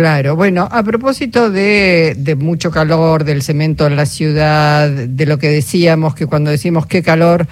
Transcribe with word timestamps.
Claro, 0.00 0.34
bueno, 0.34 0.66
a 0.72 0.82
propósito 0.82 1.50
de, 1.50 2.14
de, 2.16 2.34
mucho 2.34 2.70
calor, 2.70 3.24
del 3.24 3.42
cemento 3.42 3.86
en 3.86 3.96
la 3.96 4.06
ciudad, 4.06 4.88
de 4.88 5.26
lo 5.26 5.38
que 5.38 5.50
decíamos, 5.50 6.14
que 6.14 6.24
cuando 6.24 6.50
decimos 6.50 6.86
qué 6.86 7.02
calor, 7.02 7.46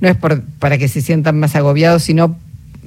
no 0.00 0.10
es 0.10 0.14
por, 0.14 0.42
para 0.42 0.76
que 0.76 0.86
se 0.86 1.00
sientan 1.00 1.40
más 1.40 1.56
agobiados, 1.56 2.02
sino 2.02 2.36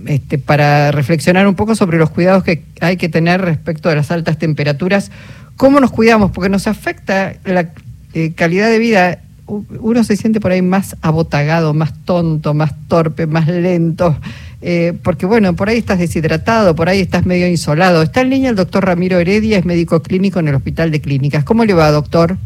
este, 0.06 0.38
para 0.38 0.92
reflexionar 0.92 1.48
un 1.48 1.56
poco 1.56 1.74
sobre 1.74 1.98
los 1.98 2.12
cuidados 2.12 2.44
que 2.44 2.62
hay 2.80 2.98
que 2.98 3.10
tener 3.10 3.42
respecto 3.42 3.90
a 3.90 3.96
las 3.96 4.12
altas 4.12 4.38
temperaturas. 4.38 5.10
¿Cómo 5.56 5.80
nos 5.80 5.90
cuidamos? 5.90 6.30
Porque 6.30 6.50
nos 6.50 6.68
afecta 6.68 7.34
la 7.44 7.72
eh, 8.14 8.34
calidad 8.36 8.70
de 8.70 8.78
vida. 8.78 9.22
Uno 9.48 10.04
se 10.04 10.16
siente 10.16 10.40
por 10.40 10.52
ahí 10.52 10.62
más 10.62 10.96
abotagado, 11.02 11.74
más 11.74 11.92
tonto, 12.06 12.54
más 12.54 12.72
torpe, 12.88 13.26
más 13.26 13.48
lento. 13.48 14.16
Eh, 14.62 14.94
porque 15.04 15.26
bueno, 15.26 15.56
por 15.56 15.70
ahí 15.70 15.78
estás 15.78 16.00
deshidratado, 16.00 16.76
por 16.76 16.90
ahí 16.90 17.00
estás 17.00 17.26
medio 17.26 17.48
insolado. 17.48 18.02
Está 18.02 18.22
en 18.22 18.32
línea 18.32 18.50
el 18.50 18.56
doctor 18.56 18.86
Ramiro 18.86 19.20
Heredia, 19.20 19.58
es 19.58 19.66
médico 19.66 20.02
clínico 20.02 20.40
en 20.40 20.48
el 20.48 20.56
Hospital 20.56 20.92
de 20.92 21.00
Clínicas. 21.00 21.44
¿Cómo 21.44 21.64
le 21.66 21.74
va, 21.74 21.92
doctor? 21.92 22.38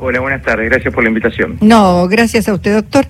Hola, 0.00 0.20
buenas 0.20 0.42
tardes, 0.42 0.70
gracias 0.70 0.94
por 0.94 1.02
la 1.02 1.08
invitación. 1.08 1.58
No, 1.60 2.06
gracias 2.06 2.48
a 2.48 2.54
usted, 2.54 2.74
doctor. 2.74 3.06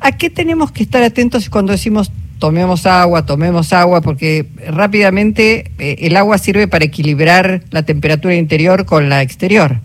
¿A 0.00 0.12
qué 0.12 0.30
tenemos 0.30 0.72
que 0.72 0.82
estar 0.82 1.02
atentos 1.02 1.50
cuando 1.50 1.72
decimos 1.72 2.10
tomemos 2.38 2.86
agua, 2.86 3.26
tomemos 3.26 3.74
agua? 3.74 4.00
Porque 4.00 4.46
rápidamente 4.68 5.70
eh, 5.78 5.96
el 5.98 6.16
agua 6.16 6.38
sirve 6.38 6.68
para 6.68 6.86
equilibrar 6.86 7.60
la 7.70 7.82
temperatura 7.82 8.34
interior 8.34 8.86
con 8.86 9.10
la 9.10 9.20
exterior. 9.20 9.76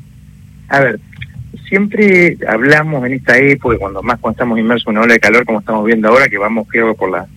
A 0.69 0.79
ver, 0.79 1.01
siempre 1.67 2.37
hablamos 2.47 3.05
en 3.05 3.13
esta 3.13 3.37
época, 3.37 3.77
cuando 3.77 4.01
más 4.01 4.19
cuando 4.19 4.35
estamos 4.35 4.57
inmersos 4.57 4.87
en 4.87 4.91
una 4.91 5.01
ola 5.01 5.15
de 5.15 5.19
calor, 5.19 5.45
como 5.45 5.59
estamos 5.59 5.85
viendo 5.85 6.07
ahora, 6.07 6.29
que 6.29 6.37
vamos 6.37 6.65
creo 6.69 6.95
por 6.95 7.11
la 7.11 7.27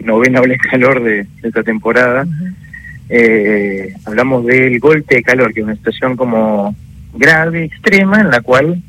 novena 0.00 0.40
ola 0.40 0.52
de 0.52 0.58
calor 0.58 1.02
de, 1.02 1.26
esta 1.42 1.62
temporada, 1.62 2.26
eh, 3.08 3.92
hablamos 4.04 4.46
del 4.46 4.78
golpe 4.78 5.16
de 5.16 5.22
calor, 5.22 5.52
que 5.52 5.60
es 5.60 5.66
una 5.66 5.76
situación 5.76 6.16
como 6.16 6.74
grave, 7.14 7.64
extrema, 7.64 8.20
en 8.20 8.30
la 8.30 8.40
cual 8.40 8.82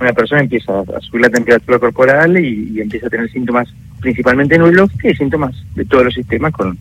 una 0.00 0.12
persona 0.12 0.42
empieza 0.42 0.80
a 0.80 1.00
subir 1.00 1.22
la 1.22 1.30
temperatura 1.30 1.78
corporal 1.78 2.38
y, 2.38 2.80
empieza 2.80 3.06
a 3.06 3.10
tener 3.10 3.30
síntomas 3.30 3.68
principalmente 4.00 4.56
neurológicos 4.56 5.12
y 5.12 5.16
síntomas 5.16 5.54
de 5.74 5.84
todos 5.84 6.04
los 6.04 6.14
sistemas 6.14 6.52
con 6.52 6.78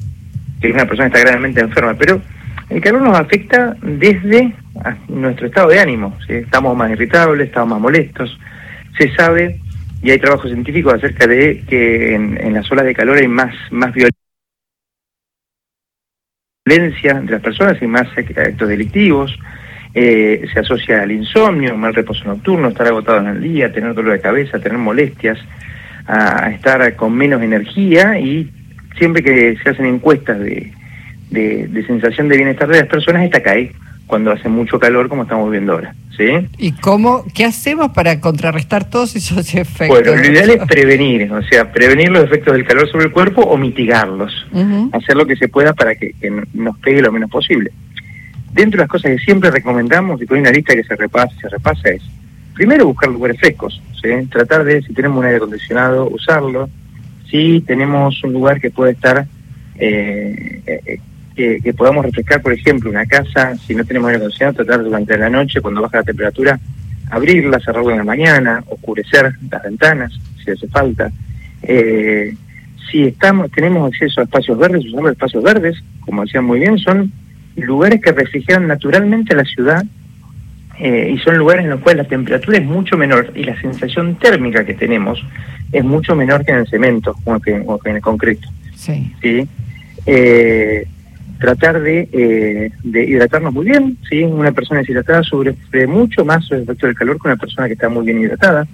que 0.62 0.72
una 0.72 0.86
persona 0.86 1.08
está 1.08 1.20
gravemente 1.20 1.62
enferma. 1.62 1.96
Pero 1.96 2.22
el 2.70 2.82
calor 2.82 3.02
nos 3.02 3.20
afecta 3.20 3.76
desde 3.82 4.54
nuestro 5.08 5.48
estado 5.48 5.70
de 5.70 5.80
ánimo. 5.80 6.16
Estamos 6.28 6.76
más 6.78 6.92
irritables, 6.92 7.48
estamos 7.48 7.70
más 7.70 7.82
molestos. 7.82 8.38
Se 8.98 9.14
sabe, 9.16 9.60
y 10.02 10.12
hay 10.12 10.20
trabajos 10.20 10.52
científicos 10.52 10.94
acerca 10.94 11.28
de 11.28 11.64
que 11.68 12.14
en, 12.16 12.54
las 12.54 12.72
olas 12.72 12.86
de 12.86 12.94
calor 12.94 13.18
hay 13.18 13.28
más, 13.28 13.54
más 13.72 13.94
violencia 16.66 17.12
entre 17.12 17.36
las 17.36 17.42
personas 17.42 17.82
y 17.82 17.88
más 17.88 18.08
actos 18.18 18.70
delictivos. 18.70 19.38
Eh, 19.94 20.46
se 20.54 20.60
asocia 20.60 21.02
al 21.02 21.12
insomnio, 21.12 21.76
mal 21.76 21.96
reposo 21.96 22.24
nocturno, 22.26 22.68
estar 22.68 22.86
agotado 22.86 23.20
en 23.20 23.28
el 23.28 23.42
día, 23.42 23.72
tener 23.72 23.96
dolor 23.96 24.14
de 24.14 24.22
cabeza, 24.22 24.60
tener 24.60 24.78
molestias, 24.78 25.40
a, 26.06 26.52
estar 26.52 26.96
con 26.96 27.16
menos 27.16 27.42
energía 27.42 28.20
y 28.20 28.52
siempre 28.98 29.24
que 29.24 29.58
se 29.64 29.70
hacen 29.70 29.86
encuestas 29.86 30.40
de, 30.40 30.72
de, 31.30 31.84
sensación 31.86 32.30
de 32.30 32.38
bienestar 32.38 32.68
de 32.68 32.80
las 32.80 32.88
personas, 32.88 33.24
esta 33.24 33.42
cae 33.42 33.72
cuando 34.08 34.32
hace 34.32 34.50
mucho 34.50 34.80
calor 34.80 35.10
como 35.10 35.24
estamos 35.24 35.52
viendo 35.52 35.74
ahora. 35.74 35.94
¿sí? 36.18 36.48
¿Y 36.58 36.72
cómo, 36.72 37.24
qué 37.34 37.46
hacemos 37.46 37.92
para 37.92 38.20
contrarrestar 38.20 38.90
todos 38.90 39.16
esos 39.16 39.54
efectos? 39.54 39.88
Bueno, 39.88 40.16
lo 40.16 40.26
ideal 40.26 40.50
es 40.50 40.66
prevenir, 40.66 41.32
o 41.32 41.44
sea, 41.44 41.72
prevenir 41.72 42.10
los 42.10 42.24
efectos 42.24 42.54
del 42.54 42.66
calor 42.66 42.90
sobre 42.90 43.06
el 43.06 43.12
cuerpo 43.12 43.42
o 43.42 43.58
mitigarlos, 43.58 44.48
hacer 44.94 45.16
lo 45.16 45.26
que 45.26 45.36
se 45.36 45.48
pueda 45.48 45.74
para 45.74 45.96
que, 45.96 46.14
nos 46.54 46.78
pegue 46.80 47.02
lo 47.02 47.12
menos 47.12 47.30
posible. 47.30 47.72
Dentro 48.54 48.78
de 48.78 48.84
las 48.84 48.90
cosas 48.90 49.12
que 49.12 49.20
siempre 49.20 49.52
recomendamos, 49.52 50.20
y 50.22 50.26
con 50.26 50.40
una 50.40 50.52
lista 50.52 50.74
que 50.74 50.84
se 50.84 50.96
repasa, 50.96 51.36
se 51.40 51.50
repasa 51.50 51.90
es, 51.90 52.02
primero 52.56 52.88
buscar 52.88 53.10
lugares 53.10 53.40
frescos, 53.40 53.80
¿sí? 54.02 54.10
tratar 54.32 54.64
de, 54.64 54.82
si 54.82 54.94
tenemos 54.94 55.20
un 55.20 55.26
aire 55.26 55.38
acondicionado, 55.38 56.10
usarlo, 56.10 56.70
si 57.30 57.62
tenemos 57.62 58.24
un 58.24 58.34
lugar 58.34 58.60
que 58.60 58.72
puede 58.72 58.94
estar 58.94 59.28
eh, 59.78 60.62
eh, 60.66 61.00
que, 61.38 61.74
podamos 61.74 62.04
refrescar, 62.04 62.42
por 62.42 62.52
ejemplo, 62.52 62.90
una 62.90 63.06
casa, 63.06 63.56
si 63.56 63.76
no 63.76 63.86
tenemos 63.86 64.10
aire 64.10 64.18
acondicionado, 64.18 64.64
tratar 64.64 64.84
durante 64.84 65.18
la 65.18 65.30
noche, 65.30 65.62
cuando 65.62 65.82
baja 65.82 65.98
la 65.98 66.04
temperatura, 66.04 66.60
abrirla, 67.12 67.60
cerrarla 67.60 67.92
en 67.92 67.98
la 68.00 68.04
mañana, 68.04 68.64
oscurecer 68.68 69.34
las 69.50 69.64
ventanas, 69.64 70.12
si 70.44 70.52
hace 70.52 70.68
falta. 70.68 71.12
Eh, 71.62 72.34
si 72.90 73.04
estamos 73.04 73.52
tenemos 73.52 73.92
acceso 73.92 74.22
a 74.22 74.24
espacios 74.24 74.58
verdes, 74.58 74.86
usamos 74.86 75.12
espacios 75.12 75.44
verdes, 75.44 75.78
como 76.02 76.24
decían 76.24 76.46
muy 76.46 76.60
bien, 76.60 76.80
son 76.80 77.12
lugares 77.56 78.02
que 78.02 78.12
refrigeran 78.12 78.68
naturalmente 78.68 79.36
la 79.36 79.44
ciudad 79.44 79.84
eh, 80.80 81.12
y 81.14 81.20
son 81.20 81.38
lugares 81.38 81.66
en 81.66 81.72
los 81.72 81.82
cuales 81.82 82.04
la 82.04 82.10
temperatura 82.10 82.58
es 82.58 82.66
mucho 82.66 82.98
menor 82.98 83.32
y 83.36 83.44
la 83.44 83.60
sensación 83.62 84.16
térmica 84.16 84.66
que 84.66 84.74
tenemos 84.74 85.24
es 85.72 85.84
mucho 85.84 86.16
menor 86.16 86.46
que 86.46 86.52
en 86.52 86.60
el 86.60 86.68
cemento 86.68 87.16
o 87.26 87.40
que, 87.40 87.52
en 87.52 87.96
el 87.96 88.02
concreto. 88.02 88.48
Sí. 88.76 89.14
¿sí? 89.22 89.48
Eh, 90.06 90.88
tratar 91.38 91.82
de, 91.82 92.10
eh, 92.12 92.72
de 92.84 93.04
hidratarnos 93.04 93.54
muy 93.54 93.66
bien, 93.66 93.98
¿sí? 94.10 94.24
Una 94.24 94.52
persona 94.52 94.80
deshidratada 94.80 95.24
sufre 95.24 95.88
mucho 95.88 96.26
más 96.26 96.50
el 96.52 96.64
efecto 96.64 96.88
del 96.88 96.96
calor 96.96 97.22
que 97.22 97.28
una 97.28 97.38
persona 97.38 97.68
que 97.68 97.74
está 97.74 97.90
muy 97.90 98.06
bien 98.06 98.22
hidratada. 98.22 98.68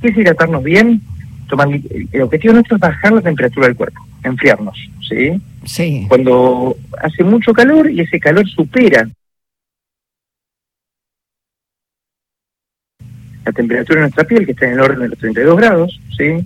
¿Qué 0.00 0.08
es 0.08 0.16
hidratarnos 0.16 0.62
bien? 0.62 1.00
Tomar, 1.48 1.68
el 1.68 2.22
objetivo 2.22 2.54
nuestro 2.54 2.76
es 2.76 2.80
bajar 2.80 3.12
la 3.12 3.20
temperatura 3.20 3.68
del 3.68 3.76
cuerpo, 3.76 4.00
enfriarnos, 4.22 4.76
¿sí? 5.08 5.40
Sí. 5.64 6.06
Cuando 6.08 6.76
hace 7.00 7.22
mucho 7.22 7.52
calor 7.52 7.90
y 7.90 8.00
ese 8.00 8.18
calor 8.18 8.48
supera 8.48 9.08
la 13.44 13.52
temperatura 13.52 14.00
de 14.00 14.06
nuestra 14.06 14.24
piel, 14.24 14.44
que 14.44 14.52
está 14.52 14.66
en 14.66 14.72
el 14.72 14.80
orden 14.80 15.00
de 15.00 15.08
los 15.08 15.18
32 15.18 15.56
grados, 15.56 16.00
¿sí? 16.16 16.44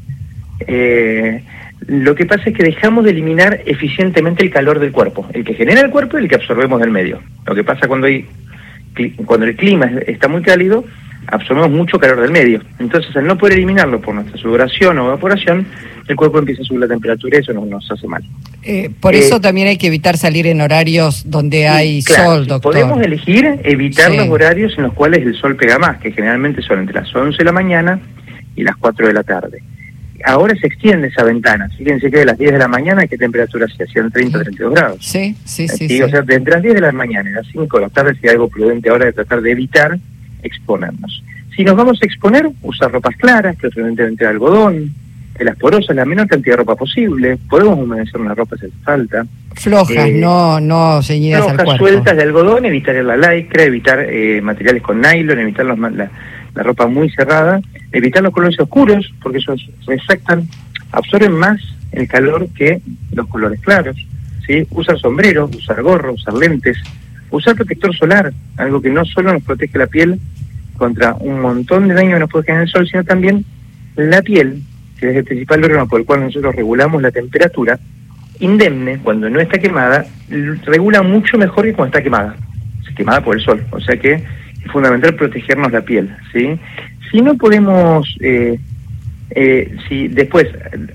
Eh, 0.66 1.42
lo 1.90 2.14
que 2.14 2.24
pasa 2.24 2.44
es 2.46 2.56
que 2.56 2.62
dejamos 2.62 3.04
de 3.04 3.10
eliminar 3.10 3.62
eficientemente 3.66 4.44
el 4.44 4.50
calor 4.50 4.78
del 4.78 4.92
cuerpo, 4.92 5.26
el 5.32 5.44
que 5.44 5.54
genera 5.54 5.80
el 5.80 5.90
cuerpo 5.90 6.16
y 6.16 6.22
el 6.22 6.28
que 6.28 6.36
absorbemos 6.36 6.80
del 6.80 6.92
medio. 6.92 7.20
Lo 7.44 7.52
que 7.52 7.64
pasa 7.64 7.88
cuando 7.88 8.06
hay 8.06 8.26
cuando 9.26 9.46
el 9.46 9.56
clima 9.56 9.90
está 10.06 10.28
muy 10.28 10.42
cálido, 10.42 10.84
absorbemos 11.26 11.70
mucho 11.72 11.98
calor 11.98 12.20
del 12.20 12.30
medio. 12.30 12.62
Entonces, 12.78 13.16
al 13.16 13.26
no 13.26 13.36
poder 13.36 13.54
eliminarlo 13.54 14.00
por 14.00 14.14
nuestra 14.14 14.38
sudoración 14.38 15.00
o 15.00 15.06
evaporación, 15.06 15.66
el 16.06 16.14
cuerpo 16.14 16.38
empieza 16.38 16.62
a 16.62 16.64
subir 16.64 16.80
la 16.80 16.88
temperatura 16.88 17.38
y 17.38 17.40
eso 17.40 17.52
nos, 17.52 17.66
nos 17.66 17.90
hace 17.90 18.06
mal. 18.06 18.22
Eh, 18.62 18.90
por 19.00 19.16
eso 19.16 19.38
eh, 19.38 19.40
también 19.40 19.66
hay 19.66 19.76
que 19.76 19.88
evitar 19.88 20.16
salir 20.16 20.46
en 20.46 20.60
horarios 20.60 21.28
donde 21.28 21.66
hay 21.66 22.02
sol, 22.02 22.46
doctor. 22.46 22.72
Podemos 22.72 23.00
elegir 23.00 23.58
evitar 23.64 24.14
los 24.14 24.28
horarios 24.28 24.74
en 24.76 24.84
los 24.84 24.92
cuales 24.92 25.26
el 25.26 25.34
sol 25.34 25.56
pega 25.56 25.76
más, 25.80 25.98
que 25.98 26.12
generalmente 26.12 26.62
son 26.62 26.78
entre 26.78 27.00
las 27.00 27.12
11 27.12 27.36
de 27.36 27.44
la 27.44 27.52
mañana 27.52 27.98
y 28.54 28.62
las 28.62 28.76
4 28.76 29.08
de 29.08 29.12
la 29.12 29.24
tarde 29.24 29.60
ahora 30.24 30.54
se 30.56 30.66
extiende 30.66 31.08
esa 31.08 31.24
ventana. 31.24 31.68
Fíjense 31.76 32.10
que 32.10 32.18
de 32.18 32.24
las 32.24 32.38
10 32.38 32.52
de 32.52 32.58
la 32.58 32.68
mañana, 32.68 33.06
¿qué 33.06 33.16
temperatura 33.16 33.66
se 33.68 33.84
hacían? 33.84 34.10
30, 34.10 34.42
32 34.42 34.74
grados. 34.74 34.98
Sí, 35.00 35.36
sí, 35.44 35.68
sí, 35.68 36.02
O 36.02 36.08
sea, 36.08 36.20
entre 36.20 36.54
las 36.54 36.62
10 36.62 36.74
de 36.74 36.80
la 36.80 36.92
mañana 36.92 37.30
y 37.30 37.32
las 37.32 37.46
5 37.48 37.76
de 37.76 37.82
la 37.82 37.88
tarde 37.90 38.14
sería 38.14 38.32
algo 38.32 38.48
prudente 38.48 38.90
ahora 38.90 39.06
de 39.06 39.12
tratar 39.12 39.40
de 39.40 39.50
evitar 39.52 39.98
exponernos. 40.42 41.22
Si 41.56 41.64
nos 41.64 41.76
vamos 41.76 42.00
a 42.02 42.06
exponer, 42.06 42.48
usar 42.62 42.90
ropas 42.90 43.16
claras, 43.16 43.56
preferentemente 43.56 44.24
de 44.24 44.30
algodón, 44.30 44.94
de 45.38 45.44
las 45.44 45.56
porosas, 45.56 45.96
la 45.96 46.04
menor 46.04 46.28
cantidad 46.28 46.54
de 46.54 46.58
ropa 46.58 46.76
posible. 46.76 47.38
Podemos 47.48 47.78
humedecer 47.78 48.20
una 48.20 48.34
ropa 48.34 48.56
si 48.56 48.66
hace 48.66 48.74
falta. 48.84 49.26
Flojas, 49.54 50.06
eh, 50.06 50.12
no, 50.12 50.60
no 50.60 51.02
ceñidas 51.02 51.44
flojas, 51.44 51.68
al 51.68 51.78
sueltas 51.78 52.16
de 52.16 52.22
algodón, 52.22 52.64
evitar 52.66 52.94
la 52.96 53.16
lycra, 53.16 53.64
evitar 53.64 54.06
eh, 54.08 54.40
materiales 54.42 54.82
con 54.82 55.00
nylon, 55.00 55.38
evitar 55.38 55.66
los, 55.66 55.78
la, 55.78 56.10
la 56.54 56.62
ropa 56.62 56.86
muy 56.86 57.10
cerrada, 57.10 57.60
evitar 57.92 58.22
los 58.22 58.32
colores 58.32 58.58
oscuros, 58.58 59.12
porque 59.22 59.38
esos 59.38 59.68
reflectan, 59.86 60.48
absorben 60.92 61.32
más 61.32 61.60
el 61.92 62.06
calor 62.08 62.48
que 62.54 62.80
los 63.12 63.26
colores 63.28 63.60
claros, 63.60 63.96
¿sí? 64.46 64.66
usar 64.70 64.98
sombrero, 64.98 65.50
usar 65.56 65.82
gorro, 65.82 66.12
usar 66.12 66.34
lentes, 66.34 66.78
usar 67.30 67.56
protector 67.56 67.94
solar, 67.96 68.32
algo 68.56 68.80
que 68.80 68.90
no 68.90 69.04
solo 69.04 69.32
nos 69.32 69.42
protege 69.42 69.78
la 69.78 69.86
piel 69.86 70.20
contra 70.76 71.14
un 71.14 71.40
montón 71.40 71.88
de 71.88 71.94
daño 71.94 72.14
que 72.14 72.20
nos 72.20 72.30
puede 72.30 72.46
generar 72.46 72.64
el 72.64 72.70
sol, 72.70 72.88
sino 72.88 73.04
también 73.04 73.44
la 73.96 74.22
piel, 74.22 74.62
que 74.98 75.10
es 75.10 75.16
el 75.16 75.24
principal 75.24 75.64
órgano 75.64 75.88
por 75.88 76.00
el 76.00 76.06
cual 76.06 76.20
nosotros 76.20 76.54
regulamos 76.54 77.02
la 77.02 77.10
temperatura, 77.10 77.78
indemne, 78.38 78.98
cuando 78.98 79.28
no 79.28 79.40
está 79.40 79.58
quemada, 79.58 80.06
regula 80.64 81.02
mucho 81.02 81.36
mejor 81.36 81.64
que 81.64 81.74
cuando 81.74 81.96
está 81.96 82.02
quemada, 82.02 82.36
quemada 82.96 83.22
por 83.22 83.36
el 83.36 83.42
sol. 83.42 83.64
O 83.70 83.80
sea 83.80 83.96
que 83.96 84.12
es 84.12 84.72
fundamental 84.72 85.14
protegernos 85.14 85.72
la 85.72 85.80
piel, 85.80 86.14
¿sí? 86.32 86.58
Si 87.10 87.20
no 87.20 87.34
podemos, 87.34 88.16
eh, 88.20 88.58
eh, 89.30 89.76
si 89.88 90.08
después, 90.08 90.46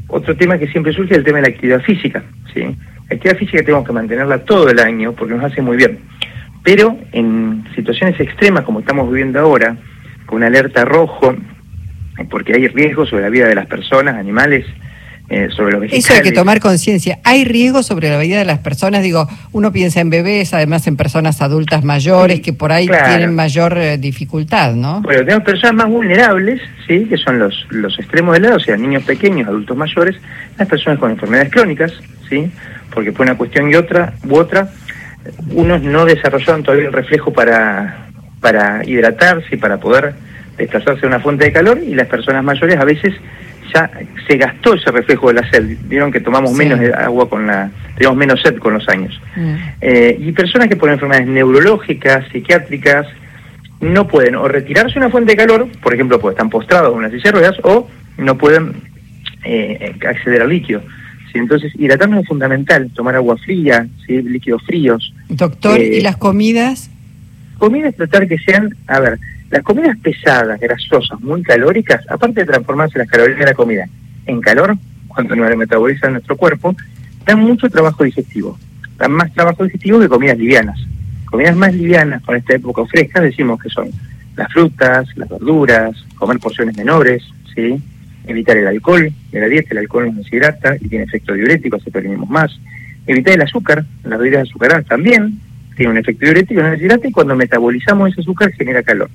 otro 0.08 0.36
tema 0.36 0.58
que 0.58 0.68
siempre 0.68 0.94
surge 0.94 1.14
es 1.14 1.20
el 1.20 1.24
tema 1.24 1.38
de 1.38 1.50
la 1.50 1.54
actividad 1.54 1.82
física, 1.82 2.24
¿sí? 2.54 2.62
La 2.62 3.16
actividad 3.16 3.38
física 3.38 3.64
tenemos 3.64 3.86
que 3.86 3.94
mantenerla 3.94 4.40
todo 4.40 4.70
el 4.70 4.80
año 4.80 5.14
porque 5.14 5.34
nos 5.34 5.44
hace 5.44 5.62
muy 5.62 5.78
bien, 5.78 6.00
pero 6.64 6.98
en 7.12 7.64
situaciones 7.76 8.20
extremas 8.20 8.64
como 8.64 8.80
estamos 8.80 9.10
viviendo 9.10 9.40
ahora, 9.40 9.76
con 10.26 10.38
una 10.38 10.48
alerta 10.48 10.86
rojo, 10.86 11.36
porque 12.30 12.54
hay 12.54 12.68
riesgos 12.70 13.10
sobre 13.10 13.24
la 13.24 13.30
vida 13.30 13.48
de 13.48 13.56
las 13.56 13.68
personas, 13.68 14.16
animales, 14.16 14.66
eh, 15.30 15.50
sobre 15.56 15.72
los 15.72 15.82
vegetales. 15.82 16.06
Eso 16.06 16.14
hay 16.14 16.22
que 16.22 16.32
tomar 16.32 16.60
conciencia. 16.60 17.20
¿Hay 17.24 17.46
riesgo 17.46 17.82
sobre 17.84 18.10
la 18.10 18.20
vida 18.20 18.38
de 18.38 18.46
las 18.46 18.60
personas? 18.60 19.02
Digo, 19.02 19.28
uno 19.52 19.72
piensa 19.72 20.00
en 20.00 20.10
bebés, 20.10 20.54
además 20.54 20.86
en 20.88 20.98
personas 20.98 21.42
adultas 21.42 21.84
mayores 21.84 22.38
Sí, 22.38 22.42
que 22.42 22.54
por 22.54 22.72
ahí 22.72 22.88
claro. 22.88 23.08
tienen 23.08 23.36
mayor 23.36 23.78
eh, 23.78 23.98
dificultad, 23.98 24.74
¿no? 24.74 25.02
Bueno, 25.02 25.22
tenemos 25.22 25.44
personas 25.44 25.76
más 25.76 25.88
vulnerables, 25.88 26.62
¿sí? 26.88 27.06
que 27.06 27.18
son 27.18 27.40
los, 27.40 27.66
los 27.70 27.98
extremos 28.00 28.34
de 28.34 28.42
la 28.42 28.48
edad, 28.48 28.58
o 28.58 28.60
sea, 28.60 28.78
niños 28.78 29.04
pequeños, 29.04 29.48
adultos 29.48 29.76
mayores, 29.76 30.16
las 30.58 30.68
personas 30.68 31.00
con 31.00 31.12
enfermedades 31.12 31.52
crónicas, 31.52 31.94
¿sí? 32.30 32.52
porque 32.94 33.12
por 33.12 33.26
una 33.26 33.36
cuestión 33.36 33.70
y 33.70 33.76
otra 33.76 34.14
u 34.28 34.36
otra, 34.36 34.70
unos 35.50 35.82
no 35.82 36.06
desarrollaron 36.06 36.64
todavía 36.64 36.88
el 36.88 36.94
reflejo 36.94 37.34
para, 37.34 38.08
para 38.40 38.84
hidratarse 38.86 39.56
y 39.56 39.58
para 39.58 39.78
poder 39.78 40.14
desplazarse 40.58 41.06
a 41.06 41.10
una 41.10 41.20
fuente 41.20 41.46
de 41.46 41.52
calor, 41.52 41.80
y 41.80 41.96
las 41.96 42.08
personas 42.08 42.44
mayores 42.44 42.78
a 42.80 42.86
veces 42.86 43.14
ya 43.74 43.90
se 44.28 44.38
gastó 44.38 44.74
ese 44.74 44.92
reflejo 44.92 45.28
de 45.30 45.36
la 45.42 45.50
sed, 45.50 45.78
vieron 45.88 46.12
que 46.12 46.20
tomamos 46.20 46.52
Sí. 46.52 46.58
menos 46.58 46.80
agua 46.96 47.30
con 47.30 47.48
la, 47.48 47.70
tenemos 47.98 48.18
menos 48.18 48.42
sed 48.42 48.58
con 48.58 48.74
los 48.74 48.88
años. 48.90 49.20
Mm. 49.36 49.56
Eh, 49.82 50.18
y 50.20 50.32
personas 50.32 50.68
que 50.68 50.76
por 50.76 50.90
enfermedades 50.90 51.28
neurológicas, 51.28 52.26
psiquiátricas, 52.32 53.08
no 53.82 54.08
pueden 54.08 54.36
o 54.36 54.48
retirarse 54.48 54.98
una 54.98 55.10
fuente 55.10 55.32
de 55.34 55.38
calor, 55.38 55.68
por 55.82 55.94
ejemplo, 55.94 56.20
porque 56.20 56.36
están 56.36 56.50
postrados 56.50 56.92
en 56.94 57.00
una 57.00 57.10
silla 57.10 57.24
de 57.24 57.32
ruedas, 57.32 57.58
o 57.64 57.88
no 58.18 58.38
pueden 58.38 58.74
eh, 59.44 59.96
acceder 60.08 60.42
al 60.42 60.50
líquido. 60.50 60.82
¿sí? 61.32 61.38
Entonces, 61.40 61.74
hidratarnos 61.76 62.22
es 62.22 62.28
fundamental, 62.28 62.90
tomar 62.96 63.16
agua 63.16 63.38
fría, 63.38 63.86
¿sí? 64.08 64.22
líquidos 64.22 64.64
fríos. 64.64 65.14
Doctor, 65.30 65.80
Eh, 65.80 65.98
¿y 65.98 66.02
las 66.02 66.18
comidas? 66.18 66.90
Comidas 67.58 67.96
tratar 67.96 68.28
que 68.28 68.38
sean, 68.40 68.76
a 68.88 69.00
ver, 69.00 69.20
las 69.56 69.64
comidas 69.64 69.98
pesadas, 70.00 70.60
grasosas, 70.60 71.18
muy 71.22 71.42
calóricas, 71.42 72.02
aparte 72.10 72.42
de 72.42 72.46
transformarse 72.46 73.00
las 73.00 73.08
calorías 73.08 73.40
de 73.40 73.46
la 73.46 73.54
comida 73.54 73.88
en 74.26 74.42
calor, 74.42 74.76
cuando 75.08 75.34
nos 75.34 75.56
metaboliza 75.56 76.10
nuestro 76.10 76.36
cuerpo, 76.36 76.76
dan 77.26 77.40
mucho 77.40 77.70
trabajo 77.70 78.04
digestivo. 78.04 78.60
Dan 78.98 79.14
más 79.14 79.34
trabajo 79.34 79.64
digestivo 79.64 80.02
que 80.02 80.10
comidas 80.10 80.38
livianas. 80.38 80.78
Comidas 81.24 81.56
más 81.56 81.74
livianas 81.74 82.22
con 82.24 82.36
esta 82.36 82.56
época 82.56 82.86
fresca 82.86 83.22
decimos 83.22 83.58
que 83.62 83.70
son 83.70 83.90
las 84.36 84.52
frutas, 84.52 85.08
las 85.16 85.30
verduras, 85.30 85.96
comer 86.18 86.38
porciones 86.40 86.76
menores, 86.76 87.24
¿sí? 87.56 87.82
evitar 88.28 88.58
el 88.58 88.68
alcohol 88.68 89.10
de 89.32 89.40
la 89.40 89.48
dieta, 89.48 89.70
el 89.72 89.78
alcohol 89.78 90.08
nos 90.08 90.18
deshidrata 90.18 90.76
y 90.82 90.90
tiene 90.90 91.06
efecto 91.06 91.34
diurético, 91.34 91.78
así 91.78 91.90
prevenimos 91.90 92.30
más. 92.30 92.60
Evitar 93.08 93.36
el 93.36 93.42
azúcar, 93.42 93.86
las 94.04 94.20
bebidas 94.20 94.50
azucaradas 94.50 94.86
también 94.86 95.40
tiene 95.78 95.94
un 95.94 95.98
efecto 95.98 96.26
diurético, 96.26 96.62
nos 96.62 96.72
deshidrata 96.72 97.08
y 97.08 97.12
cuando 97.14 97.38
metabolizamos 97.38 98.12
ese 98.12 98.20
azúcar 98.20 98.52
genera 98.52 98.84
calor. 98.84 99.10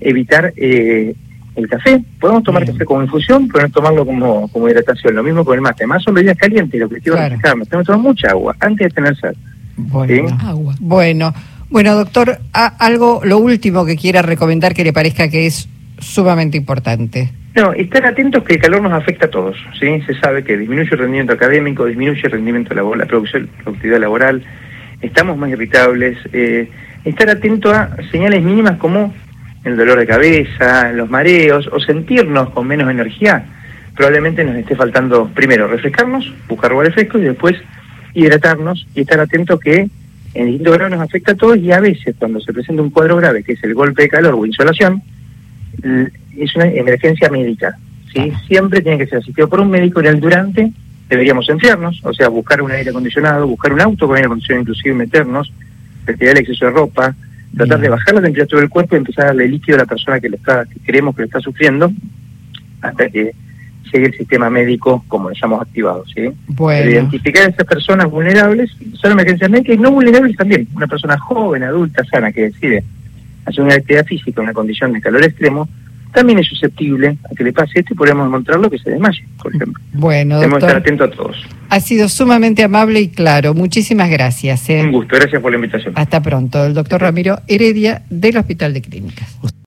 Evitar 0.00 0.52
eh, 0.56 1.14
el 1.54 1.68
café, 1.68 2.02
podemos 2.20 2.42
tomar 2.42 2.62
Bien. 2.64 2.74
café 2.74 2.84
como 2.84 3.02
infusión, 3.02 3.48
pero 3.48 3.66
no 3.66 3.72
tomarlo 3.72 4.04
como, 4.04 4.48
como 4.48 4.68
hidratación, 4.68 5.14
lo 5.14 5.22
mismo 5.22 5.44
con 5.44 5.54
el 5.54 5.60
mate. 5.62 5.86
Más 5.86 6.02
son 6.02 6.14
bebidas 6.14 6.36
calientes, 6.36 6.78
lo 6.78 6.88
que 6.88 7.00
quiero 7.00 7.16
Claro. 7.16 7.30
refrescarme. 7.30 7.64
Tenemos 7.64 7.86
que 7.86 7.92
tomar 7.92 8.02
mucha 8.08 8.30
agua 8.30 8.56
antes 8.60 8.88
de 8.88 8.90
tener 8.94 9.16
sed. 9.16 9.32
Bueno. 9.76 10.28
¿sí? 10.28 10.34
Agua. 10.44 10.74
Bueno, 10.80 11.34
bueno, 11.70 11.94
doctor, 11.94 12.38
a- 12.52 12.66
algo, 12.78 13.20
lo 13.24 13.38
último 13.38 13.84
que 13.86 13.96
quiera 13.96 14.22
recomendar 14.22 14.74
que 14.74 14.84
le 14.84 14.92
parezca 14.92 15.28
que 15.28 15.46
es 15.46 15.68
sumamente 15.98 16.56
importante. 16.58 17.30
No, 17.54 17.72
estar 17.72 18.04
atentos 18.04 18.44
que 18.44 18.54
el 18.54 18.60
calor 18.60 18.82
nos 18.82 18.92
afecta 18.92 19.26
a 19.26 19.30
todos, 19.30 19.56
¿sí? 19.80 20.00
Se 20.06 20.14
sabe 20.20 20.44
que 20.44 20.58
disminuye 20.58 20.90
el 20.92 20.98
rendimiento 20.98 21.32
académico, 21.32 21.86
disminuye 21.86 22.20
el 22.24 22.30
rendimiento 22.32 22.74
laboral, 22.74 22.98
la 23.00 23.06
producción, 23.06 23.48
productividad 23.64 23.98
laboral, 24.00 24.44
estamos 25.00 25.38
más 25.38 25.48
irritables, 25.48 26.18
eh, 26.34 26.68
estar 27.06 27.30
atento 27.30 27.70
a 27.72 27.96
señales 28.12 28.42
mínimas 28.42 28.76
como 28.76 29.14
el 29.66 29.76
dolor 29.76 29.98
de 29.98 30.06
cabeza, 30.06 30.92
los 30.92 31.10
mareos 31.10 31.68
o 31.72 31.80
sentirnos 31.80 32.50
con 32.50 32.66
menos 32.66 32.90
energía, 32.90 33.44
probablemente 33.94 34.44
nos 34.44 34.56
esté 34.56 34.76
faltando 34.76 35.28
primero 35.28 35.66
refrescarnos, 35.66 36.32
buscar 36.48 36.70
lugares 36.70 36.94
frescos 36.94 37.20
y 37.20 37.24
después 37.24 37.56
hidratarnos 38.14 38.86
y 38.94 39.00
estar 39.00 39.20
atentos 39.20 39.58
que 39.60 39.88
en 40.34 40.46
distintos 40.46 40.74
grados 40.74 40.96
nos 40.96 41.08
afecta 41.08 41.32
a 41.32 41.34
todos 41.34 41.58
y 41.58 41.72
a 41.72 41.80
veces 41.80 42.14
cuando 42.18 42.40
se 42.40 42.52
presenta 42.52 42.82
un 42.82 42.90
cuadro 42.90 43.16
grave 43.16 43.42
que 43.42 43.52
es 43.52 43.64
el 43.64 43.74
golpe 43.74 44.02
de 44.02 44.08
calor 44.08 44.34
o 44.34 44.46
insolación, 44.46 45.02
es 46.36 46.56
una 46.56 46.66
emergencia 46.66 47.28
médica. 47.30 47.76
¿sí? 48.12 48.32
Siempre 48.46 48.82
tiene 48.82 48.98
que 48.98 49.06
ser 49.06 49.18
asistido 49.18 49.48
por 49.48 49.60
un 49.60 49.70
médico 49.70 50.00
en 50.00 50.06
el 50.06 50.20
durante 50.20 50.72
deberíamos 51.08 51.48
enfriarnos, 51.48 52.00
o 52.04 52.12
sea, 52.12 52.28
buscar 52.28 52.60
un 52.62 52.72
aire 52.72 52.90
acondicionado, 52.90 53.46
buscar 53.46 53.72
un 53.72 53.80
auto 53.80 54.06
con 54.06 54.16
aire 54.16 54.26
acondicionado 54.26 54.62
inclusive 54.62 54.94
meternos, 54.94 55.52
retirar 56.04 56.36
el 56.36 56.42
exceso 56.42 56.66
de 56.66 56.70
ropa, 56.72 57.14
tratar 57.54 57.80
de 57.80 57.88
bajar 57.88 58.14
la 58.14 58.22
temperatura 58.22 58.60
del 58.60 58.70
cuerpo 58.70 58.94
y 58.94 58.98
empezar 58.98 59.24
a 59.24 59.28
darle 59.28 59.48
líquido 59.48 59.76
a 59.76 59.80
la 59.80 59.86
persona 59.86 60.20
que, 60.20 60.28
le 60.28 60.36
está, 60.36 60.64
que 60.64 60.80
creemos 60.80 61.14
que 61.14 61.22
lo 61.22 61.26
está 61.26 61.40
sufriendo 61.40 61.90
hasta 62.80 63.08
que 63.08 63.34
llegue 63.92 64.06
el 64.06 64.14
sistema 64.14 64.50
médico 64.50 65.04
como 65.08 65.28
lo 65.28 65.34
hayamos 65.34 65.62
activado. 65.62 66.04
¿sí? 66.14 66.30
Bueno, 66.48 66.90
identificar 66.90 67.44
a 67.44 67.50
esas 67.50 67.66
personas 67.66 68.10
vulnerables, 68.10 68.70
son 68.94 69.12
emergencias 69.12 69.50
médicas 69.50 69.76
y 69.76 69.78
no 69.78 69.90
vulnerables 69.90 70.36
también. 70.36 70.68
Una 70.74 70.86
persona 70.86 71.18
joven, 71.18 71.62
adulta, 71.62 72.04
sana, 72.04 72.32
que 72.32 72.42
decide 72.42 72.84
hacer 73.44 73.64
una 73.64 73.74
actividad 73.74 74.04
física 74.04 74.40
en 74.40 74.44
una 74.44 74.52
condición 74.52 74.92
de 74.92 75.00
calor 75.00 75.24
extremo, 75.24 75.68
también 76.16 76.38
es 76.38 76.46
susceptible 76.48 77.18
a 77.30 77.34
que 77.34 77.44
le 77.44 77.52
pase 77.52 77.78
esto 77.80 77.92
y 77.92 77.96
podemos 77.96 78.26
encontrarlo 78.26 78.70
que 78.70 78.78
se 78.78 78.88
desmaye, 78.88 79.22
por 79.42 79.54
ejemplo. 79.54 79.82
bueno, 79.92 80.40
Tenemos 80.40 80.60
que 80.60 80.64
estar 80.66 80.80
atentos 80.80 81.12
a 81.12 81.14
todos. 81.14 81.36
ha 81.68 81.80
sido 81.80 82.08
sumamente 82.08 82.64
amable 82.64 83.02
y 83.02 83.08
claro. 83.08 83.52
Muchísimas 83.52 84.08
gracias. 84.08 84.70
¿eh? 84.70 84.80
Un 84.82 84.92
gusto, 84.92 85.14
gracias 85.14 85.42
por 85.42 85.52
la 85.52 85.56
invitación. 85.56 85.92
Hasta 85.94 86.22
pronto. 86.22 86.64
El 86.64 86.72
doctor 86.72 87.02
Ramiro 87.02 87.40
Heredia 87.48 88.02
del 88.08 88.38
Hospital 88.38 88.72
de 88.72 88.80
Clínicas. 88.80 89.36